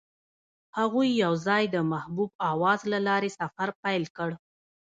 [0.77, 4.29] هغوی یوځای د محبوب اواز له لارې سفر پیل کړ.